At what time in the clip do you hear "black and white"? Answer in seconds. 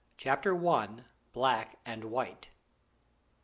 1.31-2.47